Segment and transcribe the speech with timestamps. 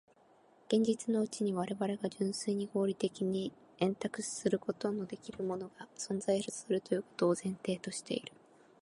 [0.67, 8.31] 現実のうちに我々が純粋に合理的に演繹することのできぬものが存在するということを前提している。